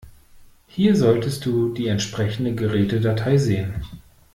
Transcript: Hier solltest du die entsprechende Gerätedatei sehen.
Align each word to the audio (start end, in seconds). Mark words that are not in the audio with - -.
Hier 0.65 0.95
solltest 0.95 1.45
du 1.45 1.69
die 1.75 1.85
entsprechende 1.85 2.55
Gerätedatei 2.55 3.37
sehen. 3.37 3.85